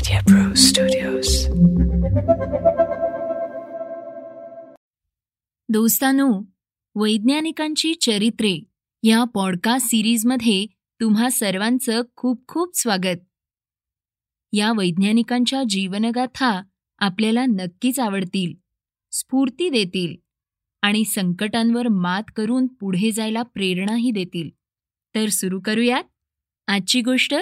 [0.00, 1.54] Media Pro Studios.
[5.68, 6.42] दोस्तानो
[6.94, 8.64] वैज्ञानिकांची चरित्रे
[9.02, 10.66] या podcast सिरीजमध्ये
[11.00, 13.18] तुम्हा सर्वांचं खूप खूप स्वागत.
[14.52, 16.62] या वैज्ञानिकांच्या जीवनगाथा
[16.98, 18.54] आपल्याला नक्कीच आवडतील
[19.12, 20.16] स्फूर्ती देतील
[20.82, 24.50] आणि संकटांवर मात करून पुढे जायला प्रेरणाही देतील.
[25.14, 26.04] तर सुरू करूयात
[26.68, 27.34] आजची गोष्ट.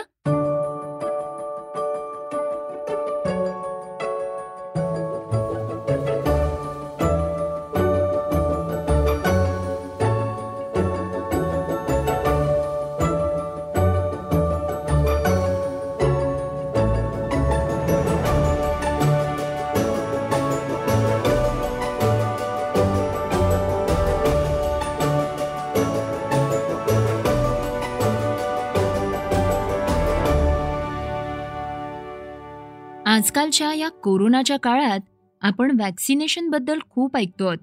[33.39, 35.01] आजकालच्या या कोरोनाच्या काळात
[35.43, 37.59] आपण वॅक्सिनेशनबद्दल खूप ऐकतो आहोत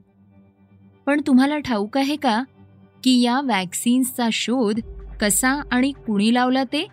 [1.08, 2.38] पण तुम्हाला ठाऊक आहे का
[3.04, 4.80] की या वॅक्सिन्सचा शोध
[5.22, 6.86] कसा आणि कुणी लावला ते?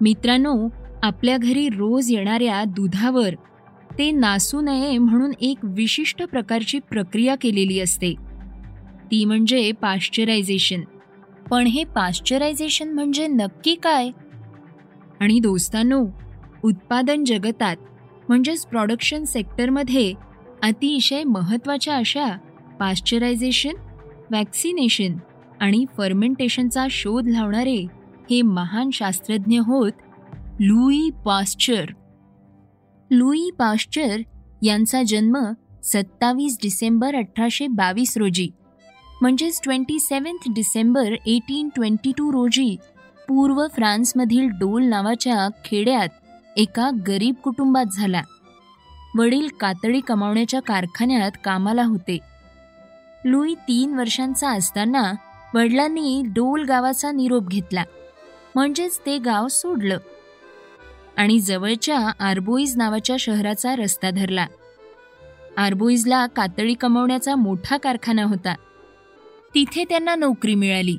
[0.00, 0.54] मित्रांनो
[1.02, 3.34] आपल्या घरी रोज येणाऱ्या दुधावर
[3.98, 8.14] ते नासू नये म्हणून एक विशिष्ट प्रकारची प्रक्रिया केलेली असते.
[9.10, 10.82] ती म्हणजे पाश्चरायझेशन
[11.50, 14.10] पण हे पाश्चरायझेशन म्हणजे नक्की काय?
[15.20, 16.04] आणि दोस्तांनो
[16.64, 17.76] उत्पादन जगतात
[18.28, 20.12] म्हणजेच प्रॉडक्शन सेक्टरमध्ये
[20.62, 22.26] अतिशय महत्त्वाच्या अशा
[22.80, 23.74] पाश्चरायझेशन
[24.30, 25.16] वॅक्सिनेशन
[25.60, 27.76] आणि फर्मेंटेशनचा शोध लावणारे
[28.30, 29.92] हे महान शास्त्रज्ञ होत
[30.60, 31.84] लुई पाश्चर.
[33.10, 34.20] लुई पाश्चर
[34.62, 35.38] यांचा जन्म
[35.82, 38.48] सत्तावीस डिसेंबर अठराशे बावीस रोजी
[39.22, 42.76] म्हणजेच twenty seventh December eighteen twenty two रोजी
[43.28, 46.08] पूर्व फ्रान्समधील डोल नावाच्या खेड्यात
[46.56, 48.22] एका गरीब कुटुंबात झाला.
[49.18, 52.18] वडील कातडी कमावण्याच्या कारखान्यात कामाला होते.
[53.24, 55.12] लुई तीन वर्षांचा असताना
[55.54, 57.84] वडिलांनी डोल गावाचा निरोप घेतला.
[58.54, 59.98] म्हणजेच ते गाव सोडलं.
[61.16, 64.46] आणि जवळच्या आर्बोईज नावाच्या शहराचा रस्ता धरला.
[65.56, 68.54] आर्बोईजला कातडी कमावण्याचा मोठा कारखाना होता.
[69.54, 70.96] तिथे त्यांना नोकरी मिळाली.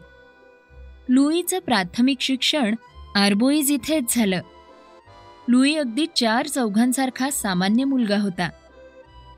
[1.10, 2.76] लुईचं प्राथमिक शिक्षण
[3.16, 4.42] आर्बोईज इथेच झालं.
[5.48, 8.50] लुई अगदी चार चौघांसारखा सामान्य मुलगा होता.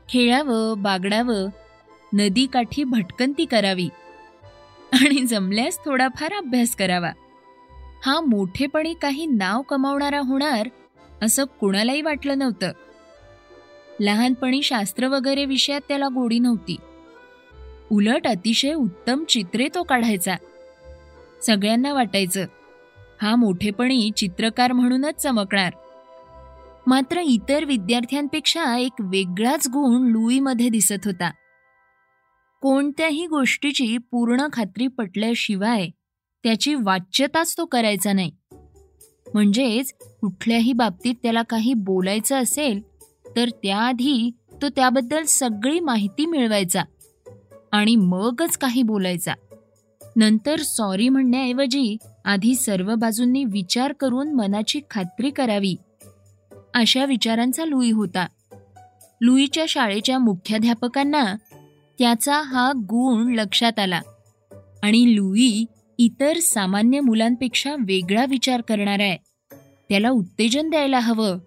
[0.08, 1.48] खेळावं बागडावं
[2.12, 3.88] नदीकाठी भटकंती करावी
[4.92, 7.12] आणि जमल्यास थोडाफार अभ्यास करावा.
[8.06, 10.68] हा मोठेपणी काही नाव कमावणारा होणार
[11.22, 12.72] असं कुणालाही वाटलं नव्हतं.
[14.00, 16.76] लहानपणी शास्त्र वगैरे विषयात त्याला गोडी नव्हती.
[17.90, 20.36] उलट अतिशय उत्तम चित्रे तो काढायचा.
[21.42, 22.46] सगळ्यांना वाटायचं
[23.22, 25.72] हा मोठेपणी चित्रकार म्हणूनच चमकणार.
[26.88, 31.30] मात्र इतर विद्यार्थ्यांपेक्षा एक वेगळाच गुण लुईमध्ये दिसत होता.
[32.62, 35.88] कोणत्याही गोष्टीची पूर्ण खात्री पटल्याशिवाय
[36.42, 38.30] त्याची वाच्यताच तो करायचा नाही.
[39.34, 42.80] म्हणजेच कुठल्याही बाबतीत त्याला काही बोलायचं असेल
[43.36, 44.30] तर त्याआधी
[44.62, 46.82] तो त्याबद्दल सगळी माहिती मिळवायचा
[47.72, 49.34] आणि मगच काही बोलायचा.
[50.16, 55.74] नंतर सॉरी म्हणण्याऐवजी आधी सर्व बाजूंनी विचार करून मनाची खात्री करावी.
[56.74, 58.26] अशा विचारांचा लुई होता.
[59.20, 61.34] लुईच्या शाळेच्या मुख्याध्यापकांना
[61.98, 64.00] त्याचा हा गुण लक्षात आला
[64.82, 65.64] आणि लुई
[65.98, 69.16] इतर सामान्य मुलांपेक्षा वेगळा विचार करणार आहे.
[69.88, 71.38] त्याला उत्तेजन द्यायला हवं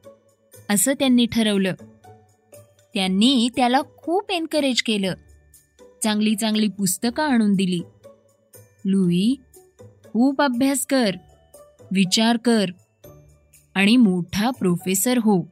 [0.69, 1.73] असं त्यांनी ठरवलं.
[2.93, 5.13] त्यांनी त्याला खूप एनकरेज केलं.
[6.03, 7.81] चांगली चांगली पुस्तकं आणून दिली.
[8.85, 9.35] लुई
[10.13, 11.11] खूप अभ्यास कर
[11.91, 12.65] विचार कर.
[13.75, 15.51] आणि मोठा प्रोफेसर हो.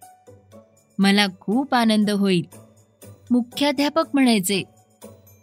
[0.97, 2.45] मला खूप आनंद होईल.
[3.31, 4.63] मुख्याध्यापक म्हणायचे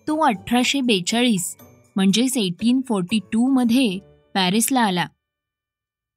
[0.08, 1.56] तो अठराशे बेचाळीस
[1.96, 3.98] म्हणजेच एटीन फोर्टी टूमध्ये
[4.34, 5.06] पॅरिसला आला.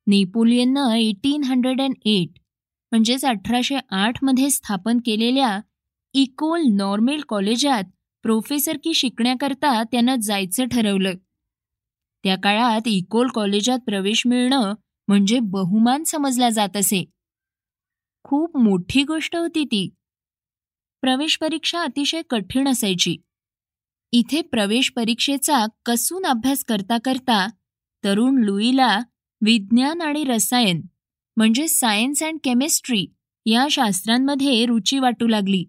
[0.08, 2.40] नेपोलियननं एटीन हंड्रेड अँड एट
[2.91, 5.59] म्हणजेच अठराशे आठमध्ये स्थापन केलेल्या
[6.14, 7.84] इकोल नॉर्मेल कॉलेजात
[8.23, 11.14] प्रोफेसरकी शिकण्याकरता त्यानं जायचं ठरवलं.
[12.23, 14.73] त्या काळात इकोल कॉलेजात प्रवेश मिळणं
[15.09, 17.06] म्हणजे बहुमान समजला जात असे.
[18.23, 19.90] खूप मोठी गोष्ट होती ती.
[21.02, 23.17] प्रवेश परीक्षा अतिशय कठीण असायची.
[24.11, 27.47] इथे प्रवेश परीक्षेचा कसून अभ्यास करता करता
[28.03, 29.00] तरुण लुईला
[29.46, 30.82] विज्ञान आणि रसायन
[31.38, 33.05] म्हणजे सायन्स अँड केमिस्ट्री
[33.46, 35.66] या शास्त्रांमध्ये रुची वाटू लागली.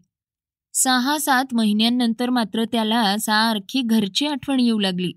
[0.75, 5.13] सहा सात महिन्यांनंतर मात्र त्याला सारखी घरची आठवण येऊ लागली.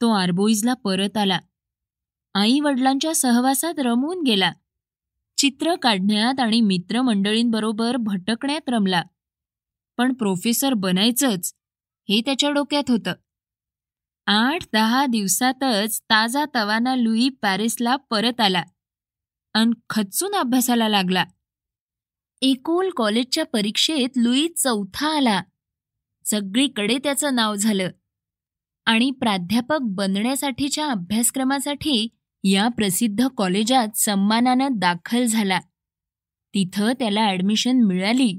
[0.00, 1.38] तो आर्बोईजला परत आला.
[2.34, 4.52] आई वडिलांच्या सहवासात रमून गेला.
[5.36, 9.02] चित्र काढण्यात आणि मित्रमंडळींबरोबर भटकण्यात रमला.
[9.96, 11.54] पण प्रोफेसर बनायचंच
[12.08, 13.12] हे त्याच्या डोक्यात होतं.
[14.26, 18.62] आठ दहा दिवसातच ताजा तवाना लुई पॅरिसला परत आला
[19.54, 21.24] अन खचून अभ्यासाला लागला.
[22.42, 25.42] एकोल कॉलेजच्या परीक्षेत लुई चौथा आला.
[26.24, 27.90] सगळीकडे त्याचं नाव झालं.
[28.86, 32.08] आणि प्राध्यापक बनण्यासाठीच्या अभ्यासक्रमासाठी
[32.44, 35.60] या प्रसिद्ध कॉलेजात सन्मानानं दाखल झाला.
[36.54, 38.38] तिथं त्याला ॲडमिशन मिळाली.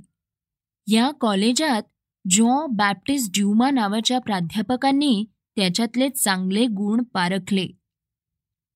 [0.87, 1.81] या कॉलेजात
[2.29, 5.25] जॉ बॅप्टिस्ट ड्युमा नावाच्या प्राध्यापकांनी
[5.55, 7.67] त्याच्यातले चांगले गुण पारखले.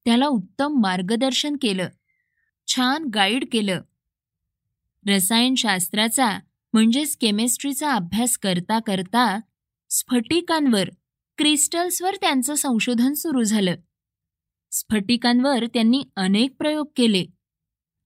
[0.06, 1.89] त्याला उत्तम मार्गदर्शन केलं.
[2.68, 3.81] छान गाईड केलं.
[5.07, 6.39] रसायनशास्त्राचा
[6.74, 9.39] म्हणजेच केमिस्ट्रीचा अभ्यास करता करता
[9.89, 10.89] स्फटिकांवर
[11.38, 13.75] क्रिस्टल्सवर त्यांचं संशोधन सुरू झालं.
[14.75, 17.25] स्फटिकांवर त्यांनी अनेक प्रयोग केले.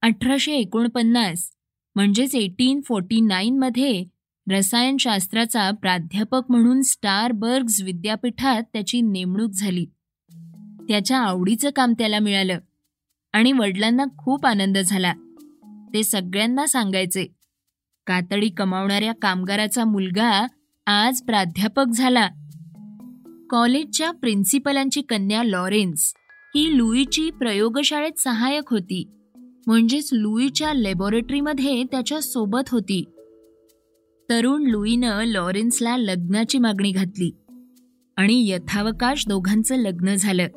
[0.01, 1.51] अठराशे एकोणपन्नास
[1.95, 4.03] म्हणजेच एटीन फोर्टी नाईनमध्ये
[4.51, 9.85] रसायनशास्त्राचा प्राध्यापक म्हणून स्टारबर्ग्स विद्यापीठात त्याची नेमणूक झाली.
[10.87, 12.59] त्याच्या आवडीचं काम त्याला मिळालं
[13.33, 15.13] आणि वडिलांना खूप आनंद झाला.
[15.93, 17.27] ते सगळ्यांना सांगायचे
[18.07, 20.47] कातडी कमावणाऱ्या कामगाराचा मुलगा
[20.87, 22.29] आज प्राध्यापक झाला.
[23.49, 26.13] कॉलेजच्या प्रिन्सिपलांची कन्या लॉरेन्स
[26.55, 29.07] ही लुईची प्रयोगशाळेत सहाय्यक होती.
[29.67, 33.03] म्हणजेच लुईच्या लॅबॉरेटरीमध्ये त्याच्या सोबत होती.
[34.29, 37.31] तरुण लुईनं लॉरेन्सला लग्नाची मागणी घातली.
[38.17, 40.47] आणि यथावकाश दोघांचं लग्न झालं.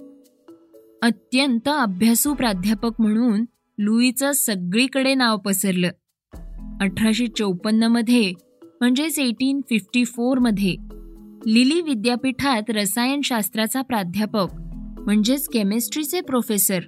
[1.03, 3.45] अत्यंत अभ्यासू प्राध्यापक म्हणून
[3.79, 5.91] लुईचं सगळीकडे नाव पसरलं.
[6.81, 8.33] अठराशे चौपन्नमध्ये
[8.65, 10.77] म्हणजेच एटीन फिफ्टी फोरमध्ये
[11.47, 14.47] लिली विद्यापीठात रसायनशास्त्राचा प्राध्यापक
[15.07, 16.81] म्हणजेच केमिस्ट्रीचे प्रोफेसर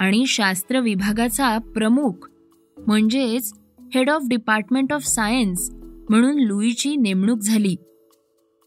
[0.00, 2.30] आणि शास्त्र विभागाचा प्रमुख
[2.86, 3.52] म्हणजेच
[3.94, 5.70] head of department of science
[6.10, 7.76] म्हणून लुईची नेमणूक झाली.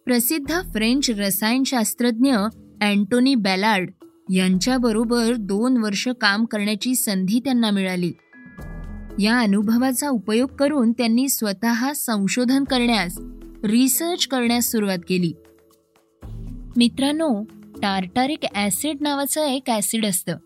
[0.06, 2.36] प्रसिद्ध फ्रेंच रसायनशास्त्रज्ञ
[2.82, 3.92] अँटोनी बॅलार्ड
[4.34, 8.12] यांच्याबरोबर दोन वर्ष काम करण्याची संधी त्यांना मिळाली.
[9.20, 13.20] या अनुभवाचा उपयोग करून त्यांनी स्वतः संशोधन करण्यास
[13.64, 15.34] रिसर्च करण्यास सुरुवात केली.
[16.78, 17.44] मित्रांनो
[17.82, 20.38] टार्टारिक ॲसिड नावाचं एक ॲसिड असतं.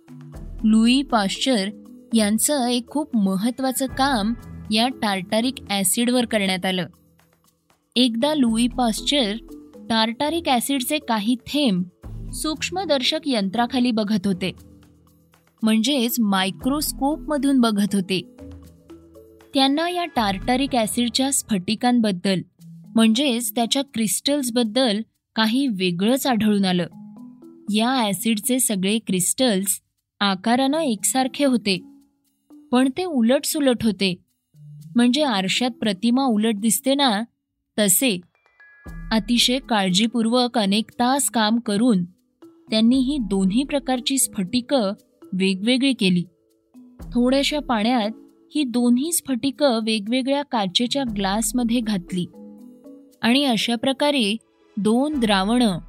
[0.64, 1.70] लुई पॉश्चर
[2.14, 4.34] यांचं एक खूप महत्त्वाचं काम
[4.72, 6.86] या टार्टारिक ॲसिडवर करण्यात आलं.
[7.96, 9.34] एकदा लुई पॉश्चर
[9.90, 11.84] टार्टारिक ॲसिडचे काही थेंब
[12.32, 14.52] सूक्ष्मदर्शक यंत्राखाली बघत होते.
[15.64, 18.22] म्हणजेच मायक्रोस्कोपमधून बघत होते.
[19.54, 22.42] त्यांना या टार्टारिक ॲसिडच्या स्फटिकांबद्दल
[22.96, 25.02] म्हणजेच त्याच्या क्रिस्टल्सबद्दल
[25.36, 26.86] काही वेगळंच आढळून आलं.
[27.74, 29.80] या ॲसिडचे सगळे क्रिस्टल्स
[30.20, 31.78] आकारानं एकसारखे होते
[32.72, 34.16] पण ते उलटसुलट होते.
[34.96, 37.22] म्हणजे आरशात प्रतिमा उलट दिसते ना
[37.80, 38.20] तसे.
[39.12, 42.04] अतिशय काळजीपूर्वक अनेक तास काम करून
[42.70, 44.92] त्यांनी ही दोन्ही प्रकारची स्फटिकं
[45.34, 46.24] वेगवेगळी केली.
[47.14, 48.12] थोड्याशा पाण्यात
[48.56, 52.26] ही दोन्ही स्फटिकं वेगवेगळ्या काचेच्या ग्लासमध्ये घातली.
[53.22, 54.36] आणि अशा प्रकारे
[54.78, 55.80] दोन द्रावणं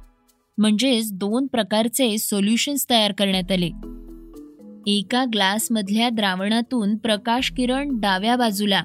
[0.57, 3.69] म्हणजेच दोन प्रकारचे सोल्युशन्स तयार करण्यात आले.
[4.87, 8.83] एका ग्लासमधल्या द्रावणातून प्रकाश किरण डाव्या बाजूला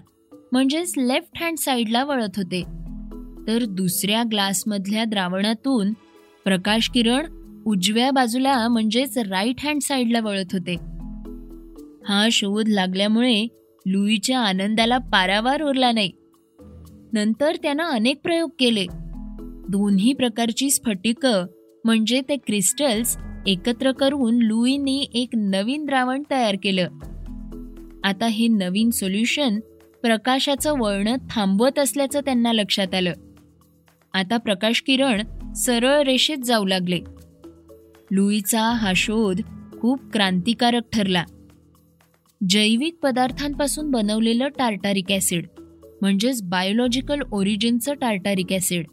[0.53, 2.63] म्हणजेच लेफ्ट हँड साईडला वळत होते.
[3.47, 5.93] तर दुसऱ्या ग्लासमधल्या द्रावणातून
[6.45, 7.27] प्रकाश किरण
[7.67, 10.75] उजव्या बाजूला म्हणजेच राईट हँड साईडला वळत होते.
[12.09, 13.47] हा शोध लागल्यामुळे
[13.87, 16.13] लुईच्या आनंदाला पारावार उरला नाही.
[17.13, 18.87] नंतर त्यानं अनेक प्रयोग केले.
[19.69, 21.47] दोन्ही प्रकारची स्फटिकं
[21.85, 26.89] म्हणजे ते क्रिस्टल्स एकत्र करून लुईनी एक नवीन द्रावण तयार केलं.
[28.05, 29.61] आता हे नवीन सोल्युशन
[30.03, 33.13] प्रकाशाचं वळणं थांबवत असल्याचं त्यांना लक्षात आलं.
[34.15, 35.23] आता प्रकाश किरण
[35.53, 37.01] सरळ रेषेत जाऊ लागले.
[38.11, 39.41] लुईचा हा शोध
[39.81, 41.25] खूप क्रांतिकारक ठरला.
[42.49, 45.47] जैविक पदार्थांपासून बनवलेलं टार्टारिक ॲसिड
[46.03, 48.87] म्हणजेच बायोलॉजिकल ओरिजिनचं टार्टारिक ॲसिड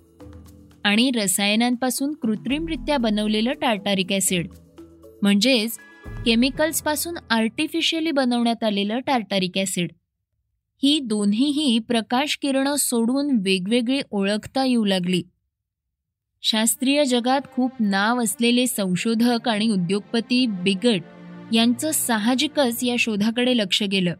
[0.83, 4.48] आणि रसायनांपासून कृत्रिमरित्या बनवलेलं टार्टारिक ॲसिड.
[5.21, 5.77] म्हणजेच
[6.25, 9.91] केमिकल्सपासून आर्टिफिशियली बनवण्यात आलेलं टार्टारिक ॲसिड.
[10.83, 15.24] ही दोन्हीही प्रकाश किरणं सोडून वेगवेगळी ओळखता येऊ लागली.
[16.41, 21.01] शास्त्रीय जगात खूप नाव असलेले संशोधक आणि उद्योगपती बिगट
[21.53, 24.13] यांचं साहजिकच या शोधाकडे लक्ष गेलं.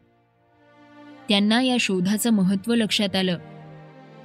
[1.30, 3.38] त्यांना या शोधाचं महत्त्व लक्षात आलं.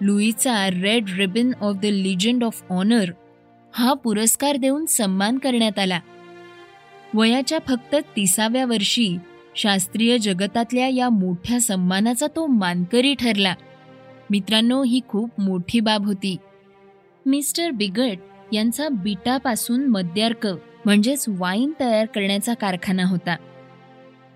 [0.00, 3.10] लुईचा red ribbon of the legion of honour
[3.72, 6.00] हा पुरस्कार देऊन सन्मान करण्यात आला.
[7.14, 9.18] वयाच्या फक्त तिसाव्या वर्षी
[9.56, 13.54] शास्त्रीय जगतातल्या या मोठ्या सन्मानाचा तो मानकरी ठरला.
[14.30, 16.36] मित्रांनो ही खूप मोठी बाब होती.
[17.26, 18.18] मिस्टर बिगट
[18.52, 20.48] यांचा बिटापासून मद्यार्क
[20.84, 23.36] म्हणजेच वाईन तयार करण्याचा कारखाना होता.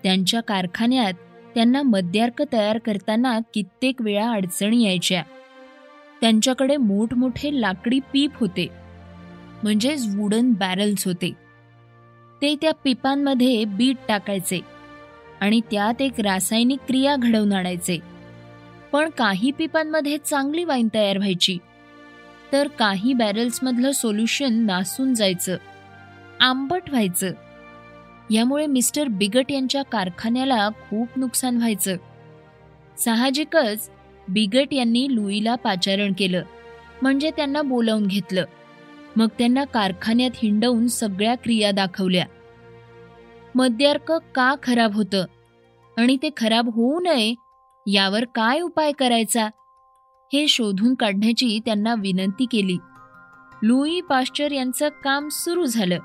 [0.03, 1.13] त्यांच्या कारखान्यात
[1.55, 5.23] त्यांना मद्यार्क तयार करताना कित्येक वेळा अडचणी यायच्या.
[6.21, 8.67] त्यांच्याकडे मोठमोठे लाकडी पीप होते
[9.63, 11.31] म्हणजेच वुडन बॅरल्स होते.
[12.41, 14.59] ते त्या पिपांमध्ये बीट टाकायचे
[15.41, 17.99] आणि त्यात एक रासायनिक क्रिया घडवून आणायचे.
[18.91, 21.57] पण काही पिपांमध्ये चांगली वाईन तयार व्हायची
[22.51, 25.57] तर काही बॅरल्समधलं सोल्युशन नासून जायचं
[26.39, 27.31] आंबट व्हायचं.
[28.31, 31.95] यामुळे मिस्टर बिगट यांच्या कारखान्याला खूप नुकसान व्हायचं.
[32.97, 33.89] साहजिकच
[34.29, 36.43] बिगट यांनी लुईला पाचारण केलं.
[37.01, 38.45] म्हणजे त्यांना बोलावून घेतलं.
[39.15, 42.25] मग त्यांना कारखान्यात हिंडवून सगळ्या क्रिया दाखवल्या.
[43.55, 45.25] मद्यार्क का खराब होतं?
[45.97, 47.33] आणि ते खराब होऊ नये
[47.87, 49.45] यावर काय उपाय करायचा?
[50.33, 52.77] हे शोधून काढण्याची त्यांना विनंती केली.
[53.63, 55.97] लुई पाश्चर यांचं काम सुरू झालं.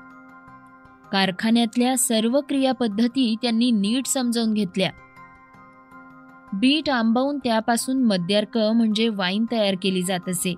[1.11, 4.89] कारखान्यातल्या सर्व क्रियापद्धती त्यांनी नीट समजावून घेतल्या.
[6.59, 10.55] बीट आंबवून त्यापासून मद्यार्क म्हणजे वाईन तयार केली जात असे.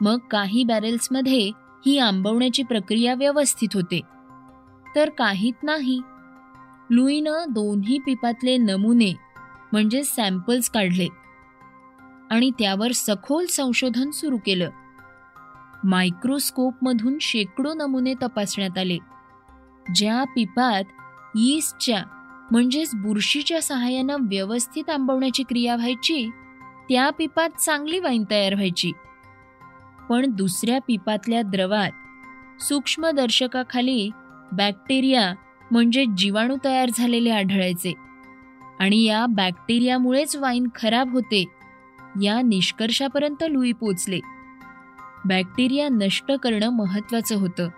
[0.00, 1.50] मग काही बॅरेल्समध्ये
[1.86, 4.00] ही आंबवण्याची प्रक्रिया व्यवस्थित होते.
[4.96, 6.00] तर काहीत नाही.
[6.90, 9.12] लुईनं दोन्ही पिपातले नमुने
[9.72, 11.06] म्हणजे सॅम्पल्स काढले.
[12.30, 14.70] आणि त्यावर सखोल संशोधन सुरू केलं.
[15.84, 18.98] मायक्रोस्कोपमधून शेकडो नमुने तपासण्यात आले.
[19.94, 20.84] ज्या पिपात
[21.34, 22.21] यीस्टच्या
[22.52, 26.30] म्हणजेच बुरशीच्या सहाय्यानं व्यवस्थित आंबवण्याची क्रिया व्हायची
[26.88, 28.92] त्या पिपात चांगली वाईन तयार व्हायची.
[30.10, 31.90] पण दुसऱ्या पिपातल्या द्रवात
[32.62, 34.10] सूक्ष्मदर्शकाखाली
[34.52, 35.34] बॅक्टेरिया
[35.70, 37.94] म्हणजे जीवाणू तयार झालेले आढळायचे
[38.80, 41.44] आणि या बॅक्टेरियामुळेच वाईन खराब होते
[42.22, 44.20] या निष्कर्षापर्यंत लुई पोचले.
[45.24, 47.68] बॅक्टेरिया नष्ट करणं महत्वाचं होतं.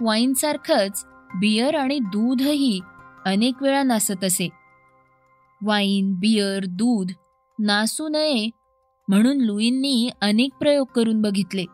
[0.00, 2.80] वाईनसारखंच बियर आणि दूधही
[3.26, 4.48] अनेक वेळा नासत असे.
[5.62, 7.12] वाईन बियर दूध
[7.58, 8.50] नासू नये
[9.08, 11.64] म्हणून लुईंनी अनेक प्रयोग करून बघितले.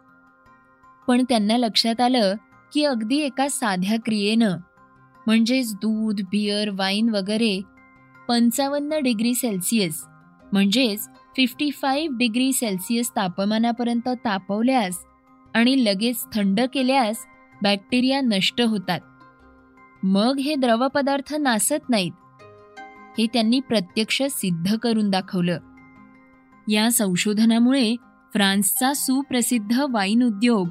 [1.08, 2.34] पण त्यांना लक्षात आलं
[2.72, 4.56] की अगदी एका साध्या क्रियेनं
[5.26, 7.60] म्हणजेच दूध बियर वाईन वगैरे
[8.28, 10.04] पंचावन्न डिग्री सेल्सिअस
[10.52, 14.98] म्हणजेच फिफ्टी फाईव्ह डिग्री सेल्सिअस तापमानापर्यंत तापवल्यास
[15.54, 17.16] आणि लगेच थंड केल्यास
[17.62, 19.00] बॅक्टेरिया नष्ट होतात.
[20.02, 22.12] मग हे द्रवपदार्थ नासत नाहीत.
[23.18, 25.58] हे त्यांनी प्रत्यक्ष सिद्ध करून दाखवलं.
[26.68, 27.96] या संशोधनामुळे
[28.32, 30.68] फ्रान्सचा सुप्रसिद्ध वाईन उद्योग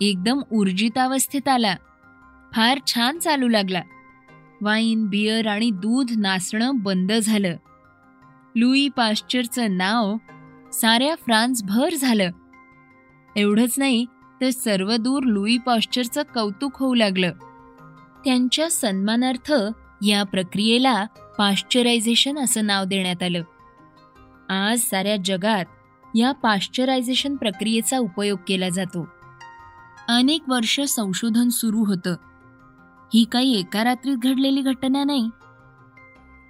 [0.00, 1.76] एकदम ऊर्जितावस्थेत आला.
[2.52, 3.82] फार छान चालू लागला.
[4.62, 7.56] वाईन बियर आणि दूध नासणं बंद झालं.
[8.56, 10.16] लुई पाश्चरचं नाव
[10.72, 12.30] साऱ्या फ्रान्सभर झालं.
[13.36, 14.06] एवढंच नाही
[14.40, 17.32] तर सर्वदूर लुई पाश्चरचं कौतुक होऊ लागलं.
[18.28, 19.52] त्यांच्या सन्मानार्थ
[20.06, 21.04] या प्रक्रियेला
[21.38, 23.42] पाश्चरायझेशन असं नाव देण्यात आलं.
[24.48, 25.64] आज साऱ्या जगात
[26.14, 29.08] या पाश्चरायझेशन प्रक्रियेचा उपयोग केला जातो.
[30.08, 32.16] अनेक वर्ष संशोधन सुरू होतं.
[33.14, 35.28] ही काही एका रात्रीत घडलेली घटना नाही.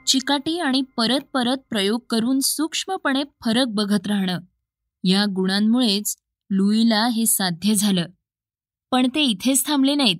[0.06, 4.38] चिकाटी आणि परत परत प्रयोग करून सूक्ष्मपणे फरक बघत राहणं
[5.04, 6.16] या गुणांमुळेच
[6.50, 8.06] लुईला हे साध्य झालं.
[8.90, 10.16] पण ते इथेच थांबले नाहीत.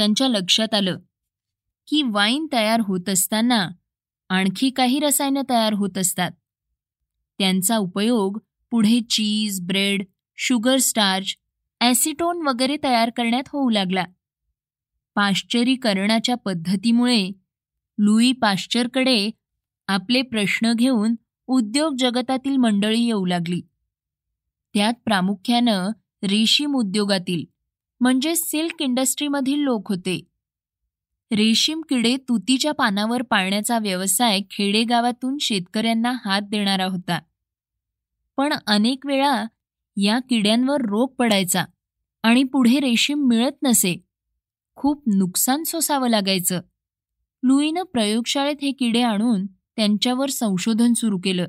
[0.00, 0.98] त्यांच्या लक्षात आलं
[1.88, 3.68] की वाईन तयार होत असताना
[4.28, 6.30] आणखी काही रसायनं तयार होत असतात.
[7.38, 8.38] त्यांचा उपयोग
[8.70, 10.04] पुढे cheese bread
[10.36, 11.34] sugar starch
[11.80, 14.04] acetone वगैरे तयार करण्यात होऊ लागला.
[15.14, 17.30] पाश्चरीकरणाच्या पद्धतीमुळे
[17.98, 19.30] लुई पाश्चरकडे
[19.88, 21.14] आपले प्रश्न घेऊन
[21.46, 23.60] उद्योग जगतातील मंडळी येऊ लागली.
[24.74, 25.88] त्यात प्रामुख्यानं
[26.22, 27.49] रेशीम उद्योगातील
[28.00, 30.16] म्हणजे सिल्क इंडस्ट्रीमधील लोक होते.
[31.32, 37.20] रेशीम किडे तुतीच्या पानावर पाळण्याचा व्यवसाय खेडेगावातून शेतकऱ्यांना हात देणारा होता.
[38.36, 39.44] पण अनेक वेळा
[39.96, 41.64] या किड्यांवर रोग पडायचा
[42.22, 43.96] आणि पुढे रेशीम मिळत नसे.
[44.76, 46.60] खूप नुकसान सोसावं लागायचं.
[47.42, 51.46] लुईनं प्रयोगशाळेत हे किडे आणून त्यांच्यावर संशोधन सुरू केलं.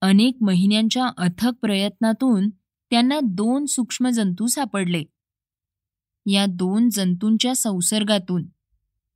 [0.00, 2.50] अनेक महिन्यांच्या अथक प्रयत्नातून
[2.90, 5.04] त्यांना दोन सूक्ष्मजंतू सापडले.
[6.26, 8.44] या दोन जंतूंच्या संसर्गातून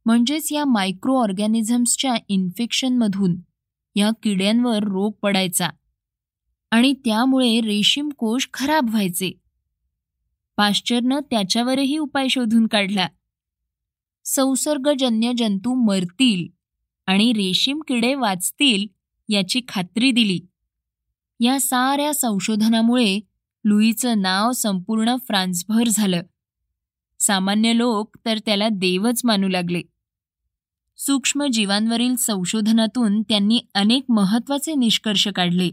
[0.06, 3.36] म्हणजेच या मायक्रो ऑर्गॅनिझम्सच्या इन्फेक्शनमधून
[3.94, 5.68] या किड्यांवर रोग पडायचा
[6.70, 9.32] आणि त्यामुळे रेशीम कोश खराब व्हायचे.
[10.56, 13.08] पाश्चरनं त्याच्यावरही उपाय शोधून काढला.
[14.24, 16.54] संसर्गजन्य जंतू मरतील
[17.06, 18.86] आणि रेशीम किडे वाचतील
[19.28, 20.40] याची खात्री दिली.
[21.40, 23.20] या साऱ्या संशोधनामुळे
[23.64, 26.22] लुईचं नाव संपूर्ण फ्रान्सभर झालं.
[27.18, 29.82] सामान्य लोक तर त्याला देवच मानू लागले.
[30.96, 35.70] सूक्ष्म जीवांवरील संशोधनातून त्यांनी अनेक महत्त्वाचे निष्कर्ष काढले.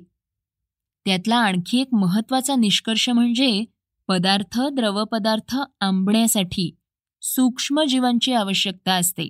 [1.05, 3.65] त्यातला आणखी एक महत्त्वाचा निष्कर्ष म्हणजे
[4.07, 6.75] पदार्थ द्रवपदार्थ आंबण्यासाठी
[7.21, 9.27] सूक्ष्म जीवांची आवश्यकता असते.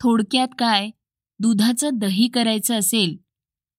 [0.00, 0.90] थोडक्यात काय?
[1.38, 3.16] दुधाचं दही करायचं असेल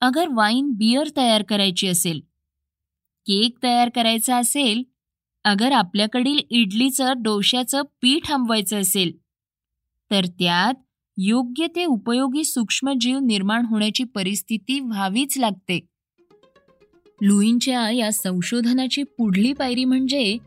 [0.01, 2.19] अगर वाईन बियर तयार करायची असेल
[3.25, 4.83] केक तयार करायचा असेल
[5.45, 9.11] अगर आपल्याकडील इडलीचं डोश्याचं पीठ आंबवायचं असेल
[10.11, 10.73] तर त्यात
[11.17, 15.79] योग्य ते उपयोगी सूक्ष्मजीव निर्माण होण्याची परिस्थिती व्हावीच लागते.
[17.21, 20.37] लुईंच्या या संशोधनाची पुढली पायरी म्हणजे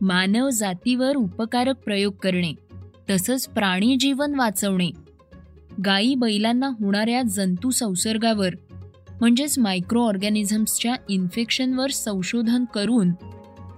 [0.00, 2.52] मानव जातीवर उपकारक प्रयोग करणे
[3.10, 4.90] तसंच प्राणी जीवन वाचवणे.
[5.86, 8.54] गायी बैलांना होणाऱ्या जंतू संसर्गावर
[9.20, 13.10] म्हणजेच मायक्रो ऑर्गॅनिझम्सच्या इन्फेक्शनवर संशोधन करून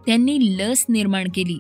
[0.06, 1.58] त्यांनी लस निर्माण केली.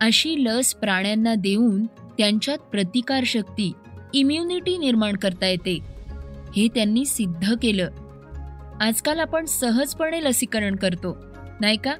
[0.00, 3.72] अशी लस प्राण्यांना देऊन त्यांच्यात प्रतिकारशक्ती
[4.14, 5.78] इम्युनिटी निर्माण करता येते.
[6.56, 7.90] हे त्यांनी सिद्ध केलं.
[8.80, 11.16] आजकाल आपण सहजपणे लसीकरण करतो
[11.60, 11.94] नाही का?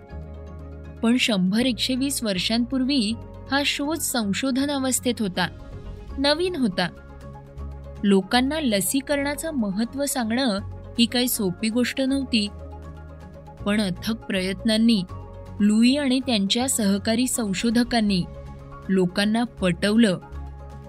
[1.02, 3.14] पण शंभर एकशे वीस वर्षांपूर्वी
[3.50, 5.48] हा शोध संशोधन अवस्थेत होता
[6.18, 6.88] नवीन होता.
[8.04, 10.58] लोकांना लसीकरणाचं महत्त्व सांगणं
[10.98, 12.48] ही काही सोपी गोष्ट नव्हती.
[13.66, 15.02] पण अथक प्रयत्नांनी
[15.60, 18.24] लुई आणि त्यांच्या सहकारी संशोधकांनी
[18.88, 20.18] लोकांना पटवलं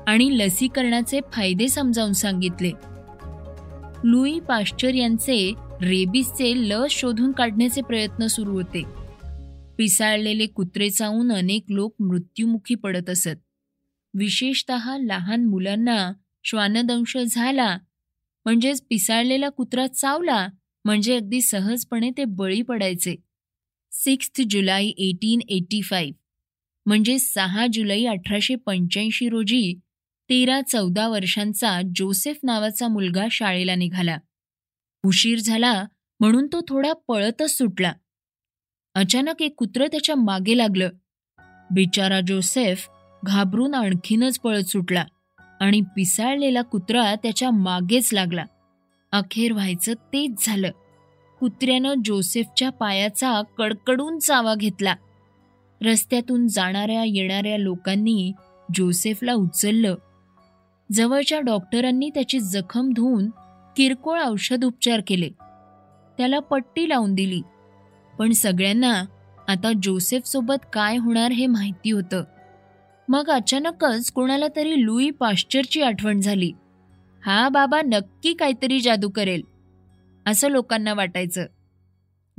[0.07, 2.72] आणि लसीकरणाचे फायदे समजावून सांगितले.
[4.03, 8.84] लुई पाश्चर यांचे रेबीजचे लस शोधून काढण्याचे प्रयत्न सुरू होते.
[9.77, 13.38] पिसाळलेले कुत्रे चावून अनेक लोक मृत्युमुखी पडत असत.
[14.13, 17.77] विशेषत लहान मुलांना श्वानदंश झाला
[18.45, 20.47] म्हणजेच पिसाळलेला कुत्रा चावला
[20.86, 23.15] म्हणजे अगदी सहजपणे ते बळी पडायचे.
[23.97, 26.13] Sixth July eighteen eighty five.
[26.86, 29.79] म्हणजे सहा जुलै अठराशे पंच्याऐंशी रोजी
[30.29, 34.17] तेरा चौदा वर्षांचा जोसेफ नावाचा मुलगा शाळेला निघाला.
[35.03, 35.86] उशीर झाला
[36.19, 37.93] म्हणून तो थोडा पळतच सुटला.
[38.95, 40.89] अचानक एक कुत्रं त्याच्यामागे लागलं.
[41.71, 42.88] बिचारा जोसेफ
[43.23, 45.05] घाबरून आणखीनच पळत सुटला
[45.62, 48.45] आणि पिसाळलेला कुत्रा त्याच्या मागेच लागला.
[49.12, 50.71] अखेर व्हायचं तेच झालं.
[51.45, 54.95] कुत्र्यानं जोसेफच्या पायाचा कडकडून चावा घेतला.
[55.81, 58.31] रस्त्यातून जाणाऱ्या येणाऱ्या लोकांनी
[58.75, 59.95] जोसेफला उचललं.
[60.91, 63.29] जवळच्या डॉक्टरांनी त्याची जखम धुवून
[63.77, 65.29] किरकोळ औषध उपचार केले.
[66.17, 67.41] त्याला पट्टी लावून दिली.
[68.19, 69.05] पण सगळ्यांना
[69.47, 72.23] आता जोसेफसोबत काय होणार हे माहिती होतं.
[73.10, 76.51] मग अचानकच कोणाला तरी लुई पाश्चरची आठवण झाली.
[77.25, 79.55] हा बाबा नक्की काहीतरी जादू करेल.
[80.26, 81.46] असं लोकांना वाटायचं.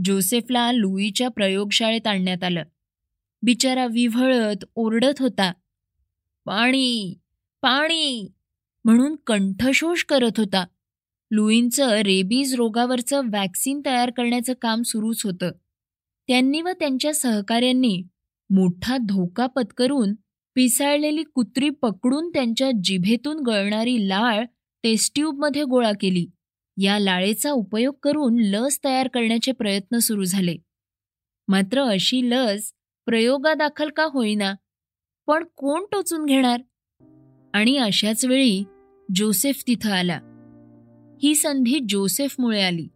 [0.04, 2.62] जोसेफला लुईच्या प्रयोगशाळेत आणण्यात आलं.
[3.42, 5.52] बिचारा विव्हळत ओरडत होता.
[6.44, 7.18] पाणी
[7.62, 8.28] पाणी
[8.84, 10.64] म्हणून कंठशोष करत होता.
[11.30, 15.50] लुईंचं रेबीज रोगावरचं वॅक्सिन तयार करण्याचं काम सुरूच होतं.
[16.28, 18.02] त्यांनी व त्यांच्या सहकाऱ्यांनी
[18.50, 20.14] मोठा धोका पत्करून
[20.54, 24.44] पिसाळलेली कुत्री पकडून त्यांच्या जिभेतून गळणारी लाळ
[24.82, 26.26] टेस्ट्यूबमध्ये गोळा केली.
[26.78, 30.56] या लाळेचा उपयोग करून लस तयार करण्याचे प्रयत्न सुरू झाले.
[31.48, 32.72] मात्र अशी लस
[33.06, 34.54] प्रयोगादाखल का होईना
[35.26, 36.60] पण कोण टोचून घेणार?
[37.54, 38.64] आणि अशाच वेळी
[39.14, 40.20] जोसेफ तिथं आला.
[41.22, 42.88] ही संधी जोसेफमुळे आली.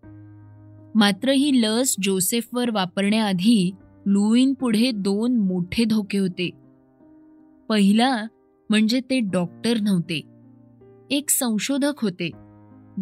[0.95, 3.71] मात्र ही लस जोसेफवर वापरण्याआधी
[4.07, 6.51] लुईन पुढे दोन मोठे धोके होते.
[7.69, 8.27] पहिला
[8.71, 10.21] म्हणजे ते डॉक्टर नव्हते.
[11.11, 12.31] एक संशोधक होते.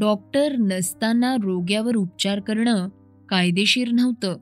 [0.01, 2.89] डॉक्टर नसताना रोग्यावर उपचार करणं
[3.29, 4.37] कायदेशीर नव्हतं.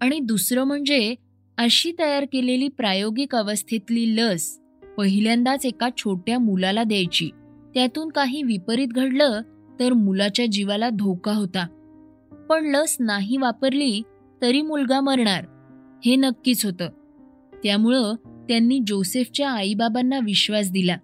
[0.00, 1.14] आणि दुसरं म्हणजे
[1.58, 4.60] अशी तयार केलेली प्रायोगिक अवस्थेतली लस
[4.96, 7.30] पहिल्यांदाच एका छोट्या मुलाला द्यायची.
[7.74, 9.40] त्यातून काही विपरीत घडलं
[9.80, 11.66] तर मुलाच्या जीवाला धोका होता.
[12.48, 14.02] पण लस नाही वापरली
[14.42, 15.44] तरी मुलगा मरणार
[16.04, 16.88] हे नक्कीच होतं.
[17.62, 18.14] त्यामुळं
[18.48, 20.96] त्यांनी जोसेफच्या आईबाबांना विश्वास दिला.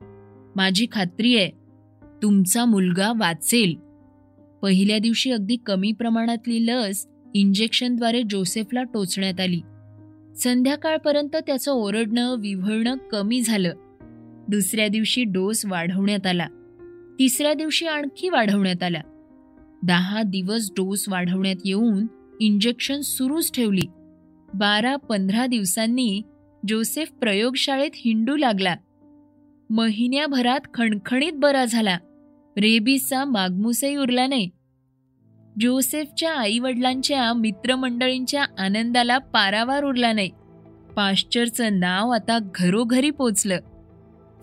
[0.57, 1.64] माझी खात्री आहे
[2.23, 3.75] तुमचा मुलगा वाचेल.
[4.63, 9.61] पहिल्या दिवशी अगदी कमी प्रमाणातली लस इंजेक्शनद्वारे जोसेफला टोचण्यात आली.
[10.37, 13.73] संध्याकाळपर्यंत त्याचं ओरडणं विव्हळणं कमी झालं.
[14.49, 16.47] दुसऱ्या दिवशी डोस वाढवण्यात आला.
[17.19, 19.03] तिसऱ्या दिवशी आणखी वाढवण्यात आला.
[19.83, 22.07] दहा दिवस डोस वाढवण्यात येऊन
[22.41, 23.87] इंजेक्शन सुरूच ठेवली.
[24.55, 26.23] बारा पंधरा दिवसांनी
[26.69, 28.77] जोसेफ प्रयोगशाळेत हिंडू लागला.
[29.71, 31.99] महिन्याभरात खणखणीत बरा झाला.
[32.57, 34.51] रेबीजचा मागमूसही उरला नाही.
[35.61, 40.31] जोसेफच्या आईवडिलांच्या मित्रमंडळींच्या आनंदाला पारावार उरला नाही.
[40.97, 43.59] पाश्चरचं नाव आता घरोघरी पोचलं.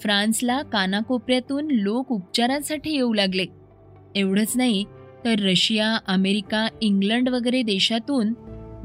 [0.01, 3.45] फ्रान्सला कानाकोपऱ्यातून लोक उपचारांसाठी येऊ लागले.
[4.15, 4.85] एवढंच नाही
[5.25, 8.33] तर रशिया अमेरिका इंग्लंड वगैरे देशातून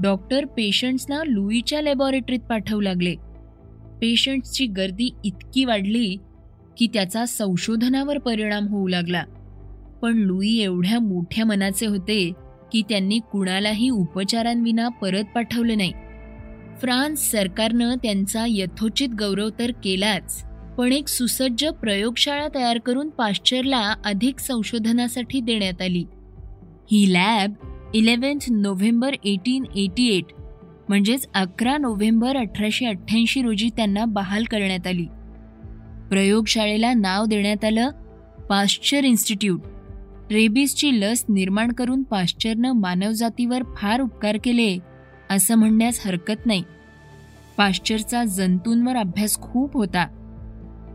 [0.02, 3.14] डॉक्टर पेशंट्सना लुईच्या लॅबॉरेटरीत पाठवू लागले.
[4.00, 6.16] पेशंट्सची गर्दी इतकी वाढली
[6.78, 9.24] की त्याचा संशोधनावर परिणाम होऊ लागला.
[10.02, 12.32] पण लुई एवढ्या मोठ्या मनाचे होते
[12.72, 15.92] की त्यांनी कुणालाही उपचारांविना परत पाठवले नाही.
[16.80, 20.44] फ्रान्स सरकारनं त्यांचा यथोचित गौरव तर केलाच
[20.76, 26.04] पण एक सुसज्ज प्रयोगशाळा तयार करून पाश्चरला अधिक संशोधनासाठी देण्यात आली.
[26.90, 27.52] ही lab
[27.94, 30.24] eleventh November eighteen eighty eight
[30.88, 35.06] म्हणजेच अकरा नोव्हेंबर अठराशे अठ्ठ्याऐंशी रोजी त्यांना बहाल करण्यात आली.
[36.08, 37.90] प्रयोगशाळेला नाव देण्यात आलं
[38.50, 39.60] पाश्चर इन्स्टिट्यूट.
[40.30, 44.78] रेबीजची लस निर्माण करून पाश्चरनं मानवजातीवर फार उपकार केले
[45.30, 46.62] असं म्हणण्यास हरकत नाही.
[47.56, 50.06] पाश्चरचा जंतूंवर अभ्यास खूप होता.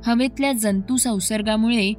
[0.06, 1.94] हवेतल्या जंतू संसर्गामुळे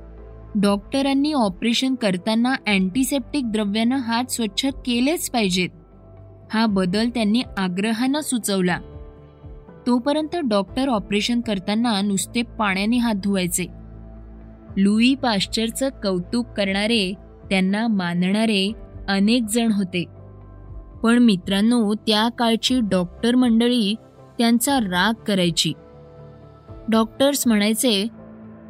[0.54, 5.68] डॉक्टरांनी ऑपरेशन करताना अँटीसेप्टिक द्रव्यानं हात स्वच्छ केलेच पाहिजेत.
[6.54, 8.78] हा बदल त्यांनी आग्रहानं सुचवला.
[9.86, 13.66] तोपर्यंत डॉक्टर ऑपरेशन करताना नुसते पाण्याने हात धुवायचे.
[14.76, 17.12] लुई पाश्चरचं कौतुक करणारे
[17.50, 18.72] त्यांना मानणारे
[19.08, 20.04] अनेक जण होते.
[21.02, 23.94] पण मित्रांनो त्या काळची डॉक्टर मंडळी
[24.38, 25.72] त्यांचा राग करायची.
[26.90, 28.08] डॉक्टर्स म्हणायचे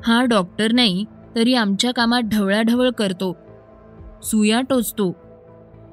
[0.06, 3.36] हा डॉक्टर नाही तरी आमच्या कामात ढवळाढवळ करतो.
[4.22, 5.21] सुया टोचतो.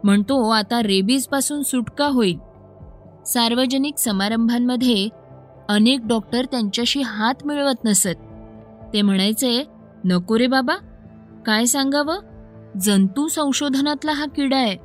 [0.03, 2.37] म्हणतो आता रेबीजपासून सुटका होईल.
[3.25, 5.09] सार्वजनिक समारंभांमध्ये
[5.69, 8.15] अनेक डॉक्टर त्यांच्याशी हात मिळवत नसत.
[8.93, 9.63] ते म्हणायचे
[10.05, 10.75] नको रे बाबा
[11.45, 12.15] काय सांगावं?
[12.81, 14.77] जंतू संशोधनातला हा किडा आहे.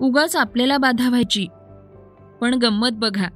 [0.00, 1.46] उगाच आपल्याला बाधा व्हायची.
[2.40, 3.28] पण गंमत बघा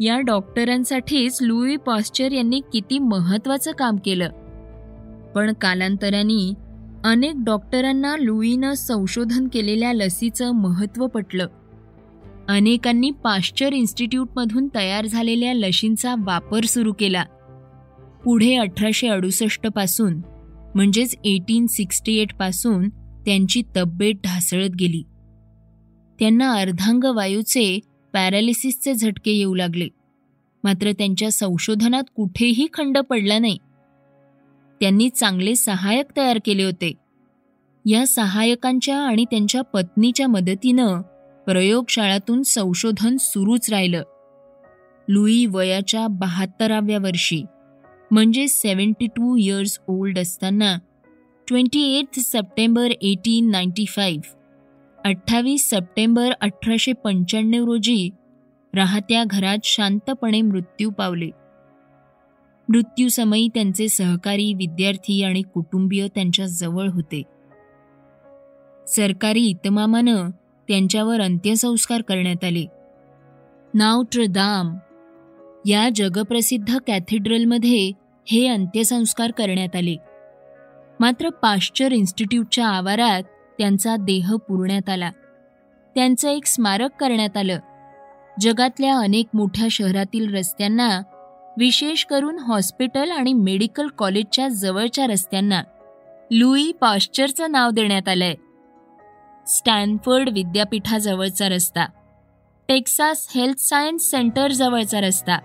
[0.00, 4.28] या डॉक्टरांसाठीच लुई पॉस्चर यांनी किती महत्वाचं काम केलं.
[5.34, 6.52] पण कालांतराने
[7.06, 11.46] अनेक डॉक्टरांना लुईनं संशोधन केलेल्या लसीचं महत्त्व पटलं.
[12.48, 17.24] अनेकांनी पाश्चर इन्स्टिट्यूटमधून तयार झालेल्या लशींचा वापर सुरू केला.
[18.24, 20.22] पुढे अठराशे अडुसष्टपासून
[20.74, 22.88] म्हणजेच एटीन सिक्स्टी एटपासून
[23.24, 25.02] त्यांची तब्येत ढासळत गेली.
[26.18, 27.80] त्यांना अर्धांग वायूचे
[28.12, 29.88] पॅरालिसिसचे झटके येऊ लागले.
[30.64, 33.58] मात्र त्यांच्या संशोधनात कुठेही खंड पडला नाही.
[34.80, 36.92] त्यांनी चांगले सहायक तयार केले होते.
[37.86, 41.00] या सहायकांच्या आणि त्यांच्या पत्नीच्या मदतीनं
[41.46, 44.02] प्रयोगशाळातून संशोधन सुरूच राहिलं.
[45.08, 47.44] लुई वयाच्या बहात्तराव्या वर्षी
[48.10, 50.78] म्हणजे सेवन्टी टू इयर्स ओल्ड असताना
[51.48, 54.34] twenty eighth September eighteen ninety five
[55.04, 58.10] अठ्ठावीस सप्टेंबर अठराशे पंच्याण्णव रोजी
[58.74, 61.30] राहत्या घरात शांतपणे मृत्यू पावले.
[62.68, 67.22] मृत्यूसमयी त्यांचे सहकारी विद्यार्थी आणि कुटुंबीय त्यांच्या जवळ होते.
[68.88, 70.30] सरकारी इतमामानं
[70.68, 72.66] त्यांच्यावर अंत्यसंस्कार करण्यात आले.
[73.74, 74.76] नावट्रदाम
[75.66, 77.92] या जगप्रसिद्ध कॅथेड्रलमध्ये
[78.26, 79.96] हे अंत्यसंस्कार करण्यात आले.
[81.00, 83.22] मात्र पाश्चर इन्स्टिट्यूटच्या आवारात
[83.58, 85.10] त्यांचा देह पुरण्यात आला.
[85.94, 87.58] त्यांचं एक स्मारक करण्यात आलं.
[88.40, 91.02] जगातल्या अनेक मोठ्या शहरातील रस्त्यांना
[91.58, 95.62] विशेष करून हॉस्पिटल आणि मेडिकल कॉलेजच्या जवळच्या रस्त्यांना.
[96.30, 98.34] लुई पॉश्चरचं नाव देण्यात आलंय.
[99.46, 101.86] स्टॅनफर्ड विद्यापीठाजवळचा रस्ता.
[102.68, 105.38] टेक्सास हेल्थ सायन्स सेंटर जवळचा रस्ता.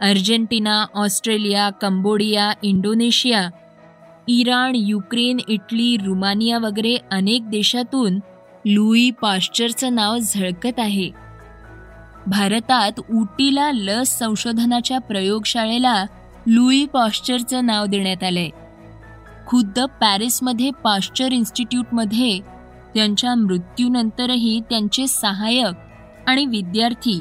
[0.00, 3.48] Argentina Australia Cambodia Indonesia
[4.28, 8.20] Iran Ukraine Italy Romania वगैरे अनेक देशातून
[8.66, 11.10] लुई पॉश्चरचं नाव झळकत आहे.
[12.26, 16.04] भारतात उटीला लस संशोधनाच्या प्रयोगशाळेला
[16.46, 18.48] लुई पॉश्चरचं नाव देण्यात आलंय.
[19.46, 22.40] खुद्द पॅरिसमध्ये पॉश्चर इन्स्टिट्यूटमध्ये
[22.94, 25.74] त्यांच्या मृत्यूनंतरही त्यांचे सहाय्यक
[26.26, 27.20] आणि विद्यार्थी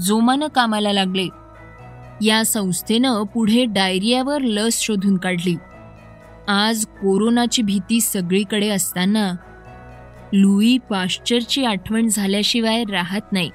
[0.00, 1.28] जोमानं कामाला लागले.
[2.26, 5.56] या संस्थेनं पुढे डायरियावर लस शोधून काढली.
[6.48, 9.32] आज कोरोनाची भीती सगळीकडे असताना
[10.32, 13.50] लुई पाश्चरची आठवण झाल्याशिवाय राहत नाही.